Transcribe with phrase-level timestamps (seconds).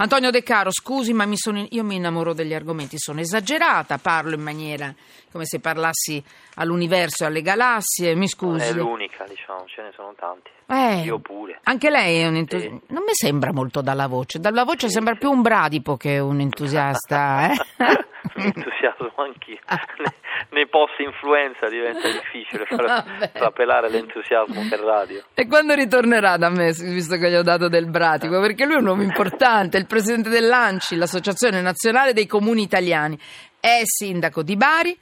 [0.00, 4.34] Antonio De Caro, scusi, ma mi sono, io mi innamoro degli argomenti, sono esagerata, parlo
[4.34, 4.94] in maniera
[5.30, 6.22] come se parlassi
[6.54, 8.70] all'universo e alle galassie, mi scusi.
[8.72, 10.50] Non è l'unica, diciamo, ce ne sono tanti.
[10.68, 11.60] Eh, Io pure.
[11.64, 12.76] Anche lei è un entusiasta.
[12.76, 12.92] Sì.
[12.94, 14.38] Non mi sembra molto dalla voce.
[14.38, 17.50] Dalla voce sembra più un bradipo che un entusiasta.
[17.50, 17.56] Eh?
[18.54, 19.58] Entusiasmo anch'io.
[20.00, 20.14] Ne,
[20.50, 25.22] nei post influenza diventa difficile far, appellare l'entusiasmo per radio.
[25.34, 28.40] E quando ritornerà da me, visto che gli ho dato del bratico?
[28.40, 33.18] Perché lui è un uomo importante, il presidente dell'ANCI, l'Associazione Nazionale dei Comuni Italiani.
[33.60, 34.98] È sindaco di Bari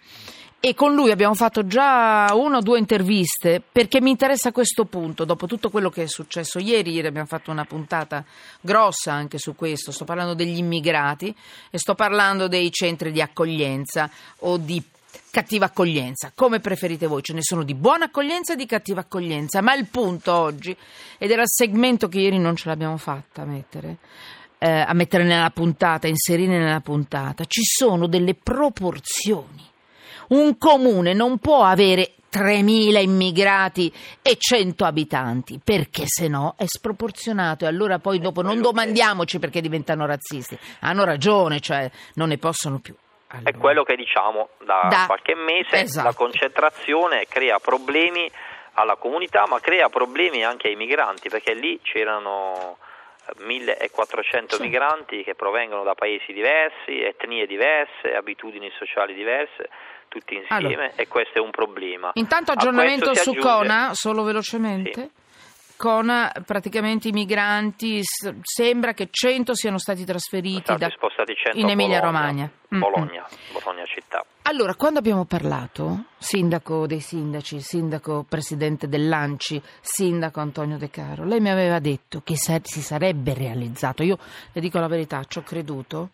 [0.60, 5.24] e con lui abbiamo fatto già una o due interviste perché mi interessa questo punto.
[5.24, 8.24] Dopo tutto quello che è successo ieri, ieri abbiamo fatto una puntata
[8.60, 9.92] grossa anche su questo.
[9.92, 11.34] Sto parlando degli immigrati
[11.70, 14.82] e sto parlando dei centri di accoglienza o di
[15.30, 19.60] cattiva accoglienza, come preferite voi, ce ne sono di buona accoglienza e di cattiva accoglienza,
[19.60, 20.76] ma il punto oggi,
[21.18, 23.98] ed era il segmento che ieri non ce l'abbiamo fatta a mettere,
[24.58, 29.66] eh, a mettere nella puntata, a inserire nella puntata, ci sono delle proporzioni.
[30.28, 37.64] Un comune non può avere 3.000 immigrati e 100 abitanti, perché se no è sproporzionato
[37.64, 40.58] e allora poi dopo non domandiamoci perché diventano razzisti.
[40.80, 42.94] Hanno ragione, cioè non ne possono più.
[43.26, 43.58] È Allora.
[43.58, 46.06] quello che diciamo da, Da- qualche mese, esatto.
[46.06, 48.30] la concentrazione crea problemi
[48.74, 52.76] alla comunità ma crea problemi anche ai migranti perché lì c'erano
[53.38, 54.62] 1400 Sì.
[54.62, 59.68] migranti che provengono da paesi diversi, etnie diverse, abitudini sociali diverse,
[60.08, 60.92] tutti insieme Allora.
[60.96, 62.10] e questo è un problema.
[62.14, 65.10] Intanto aggiornamento su aggiunge- Cona, solo velocemente.
[65.78, 68.00] Cona, praticamente i migranti,
[68.42, 70.86] sembra che 100 siano stati trasferiti Sono da...
[70.86, 72.20] stati spostati 100 in Emilia Bologna.
[72.20, 72.50] Romagna.
[72.74, 74.24] Mm, Bologna, Bologna città.
[74.42, 81.38] Allora, quando abbiamo parlato, sindaco dei sindaci, sindaco presidente dell'ANCI, sindaco Antonio De Caro, lei
[81.38, 84.02] mi aveva detto che si sarebbe realizzato.
[84.02, 84.18] Io
[84.50, 86.10] le dico la verità, ci ho creduto.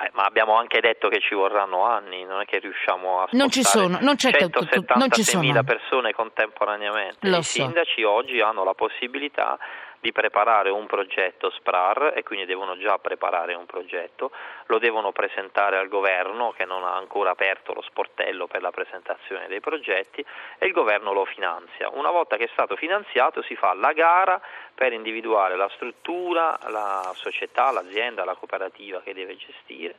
[0.00, 3.50] Eh, ma abbiamo anche detto che ci vorranno anni, non è che riusciamo a Non
[3.50, 5.64] ci sono, non c'è che- non ci sono 176.000 anni.
[5.64, 7.28] persone contemporaneamente.
[7.28, 7.62] Lo I so.
[7.62, 9.58] sindaci oggi hanno la possibilità
[10.00, 14.30] di preparare un progetto SPRAR e quindi devono già preparare un progetto,
[14.66, 19.48] lo devono presentare al governo che non ha ancora aperto lo sportello per la presentazione
[19.48, 20.24] dei progetti
[20.58, 21.88] e il governo lo finanzia.
[21.90, 24.40] Una volta che è stato finanziato si fa la gara
[24.74, 29.96] per individuare la struttura, la società, l'azienda, la cooperativa che deve gestire.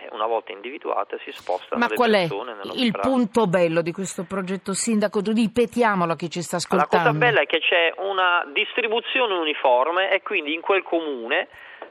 [0.00, 2.28] E una volta individuate si spostano Ma qual è
[2.74, 5.20] il punto bello di questo progetto, sindaco?
[5.20, 7.08] Ripetiamolo a chi ci sta La ascoltando.
[7.08, 11.48] cosa bella è che c'è una distribuzione uniforme e quindi in quel comune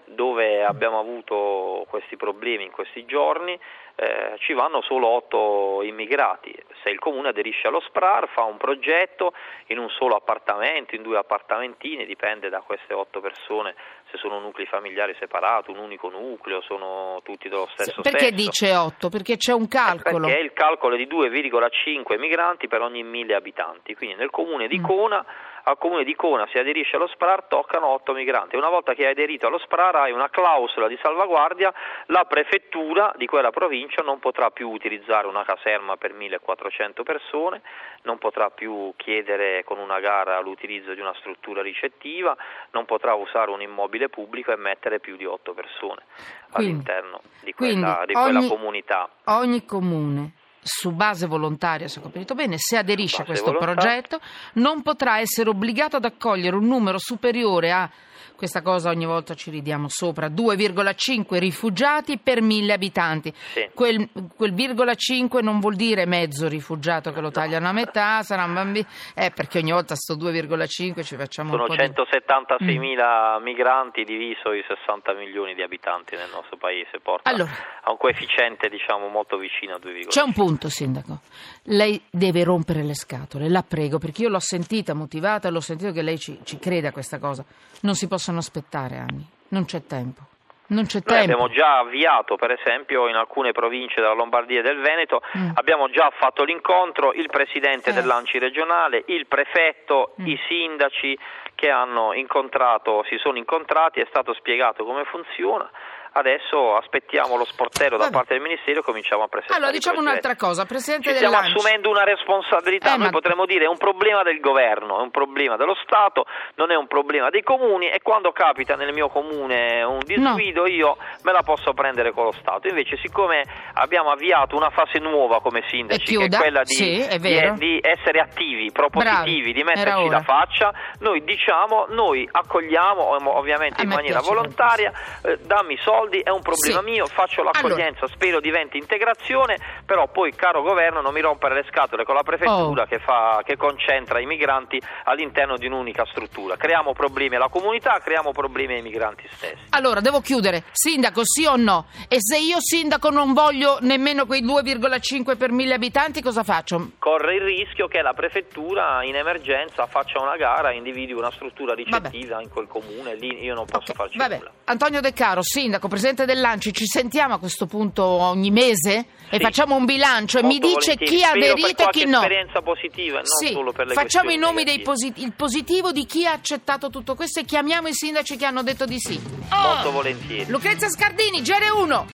[0.08, 3.58] dove abbiamo avuto questi problemi in questi giorni
[4.00, 6.54] eh, ci vanno solo otto immigrati.
[6.84, 9.34] Se il comune aderisce allo SPRAR fa un progetto
[9.68, 13.74] in un solo appartamento, in due appartamentini, dipende da queste otto persone
[14.12, 18.36] se sono nuclei familiari separati, un unico nucleo, sono tutti dello stesso Perché sesso.
[18.36, 19.10] dice 8?
[19.10, 20.28] Perché c'è un calcolo.
[20.28, 24.78] Perché il calcolo è di 2,5 migranti per ogni 1000 abitanti, quindi nel comune di
[24.78, 24.84] Mm.
[24.84, 25.26] Cona,
[25.68, 28.56] al comune di Cona si aderisce allo SPRAR toccano 8 migranti.
[28.56, 31.74] Una volta che hai aderito allo SPRAR hai una clausola di salvaguardia,
[32.06, 37.62] la prefettura di quella provincia non potrà più utilizzare una caserma per 1400 persone,
[38.04, 42.36] non potrà più chiedere con una gara l'utilizzo di una struttura ricettiva,
[42.72, 46.04] non potrà usare un immobile pubblico e mettere più di 8 persone
[46.52, 49.10] Quindi- all'interno di quella, di quella ogni- comunità.
[49.26, 50.32] Ogni comune
[50.68, 53.82] su base volontaria, se ho capito bene, se aderisce a questo volontaria.
[53.82, 54.20] progetto,
[54.54, 57.90] non potrà essere obbligato ad accogliere un numero superiore a
[58.38, 63.34] questa cosa ogni volta ci ridiamo sopra, 2,5 rifugiati per mille abitanti.
[63.36, 63.68] Sì.
[63.74, 68.44] Quel, quel virgola 5 non vuol dire mezzo rifugiato che lo tagliano a metà, sarà
[68.44, 71.82] un bambino, eh, perché ogni volta sto 2,5 ci facciamo Sono un po' di...
[71.82, 77.50] 176.000 migranti diviso i 60 milioni di abitanti nel nostro paese, porta Allora.
[77.82, 80.08] a un coefficiente diciamo molto vicino a 2,5.
[80.10, 81.22] C'è un punto, Sindaco.
[81.64, 86.04] Lei deve rompere le scatole, la prego, perché io l'ho sentita motivata, l'ho sentito che
[86.04, 87.44] lei ci, ci crede a questa cosa.
[87.82, 90.22] Non si possono aspettare anni, non c'è tempo.
[90.70, 91.32] Non c'è Noi tempo.
[91.34, 95.52] abbiamo già avviato, per esempio, in alcune province della Lombardia e del Veneto, Mm.
[95.54, 97.94] abbiamo già fatto l'incontro, il presidente Eh.
[97.94, 100.26] dell'ANCI regionale, il prefetto, Mm.
[100.28, 101.18] i sindaci
[101.56, 105.70] che hanno incontrato, si sono incontrati, è stato spiegato come funziona.
[106.18, 110.36] Adesso aspettiamo lo sportello da parte del Ministero e cominciamo a presentare Allora, diciamo un'altra
[110.36, 111.56] cosa, Presidente Ci del stiamo Lanci.
[111.58, 115.12] assumendo una responsabilità, Eh, noi ma- potremmo dire è un problema del governo, è un
[115.12, 116.26] problema dello Stato,
[116.56, 120.98] non è un problema dei comuni e quando capita nel mio comune un disguido io
[121.22, 122.68] me la posso prendere con lo Stato.
[122.68, 123.44] Invece siccome
[123.76, 127.80] abbiamo avviato una fase nuova come sindaci, che è quella di, sì, è di- di
[127.82, 133.90] essere attivi, propositivi, Bravi, di metterci la faccia, noi diciamo, noi accogliamo ov- ovviamente in
[133.90, 134.92] maniera volontaria,
[135.24, 136.86] eh, dammi i soldi, è un problema Sì.
[136.86, 142.04] mio, faccio l'accoglienza, spero diventi integrazione, però poi caro governo non mi rompere le scatole
[142.04, 142.86] con la prefettura Oh.
[142.86, 146.56] che, fa- che concentra i migranti all'interno di un'unica struttura.
[146.56, 149.58] Creiamo problemi alla comunità, creiamo problemi ai migranti stessi.
[149.72, 150.64] Allora, devo chiudere.
[150.72, 151.88] Sindaco, sì o no?
[152.08, 156.92] E se io, sindaco, non voglio nemmeno quei 2,5 per mille abitanti, cosa faccio?
[157.00, 162.42] Corre il rischio che la prefettura in emergenza faccia una gara, individui una struttura ricettiva
[162.42, 164.38] in quel comune, lì io non posso Ok, farci vabbè.
[164.38, 164.52] nulla.
[164.66, 169.40] Antonio De Caro, sindaco, presidente dell'Anci, ci sentiamo a questo punto ogni mese e Sì.
[169.40, 171.06] facciamo un bilancio e mi dice volentieri.
[171.18, 172.18] chi ha aderito e chi no.
[172.22, 174.84] esperienza positiva e non Sì, solo per le facciamo i nomi dei negative.
[174.84, 178.62] posi- il positivo di chi ha accettato tutto questo e chiamiamo i sindaci che hanno
[178.64, 179.20] detto di sì.
[179.50, 180.46] Molto volentieri.
[180.50, 182.06] Lucrezia Scardini, Gere 1.